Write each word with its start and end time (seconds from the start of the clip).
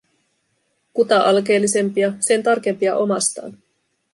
Kuta 0.93 1.19
alkeellisempia, 1.23 2.13
sen 2.19 2.43
tarkempia 2.43 2.95
omastaan. 2.95 3.57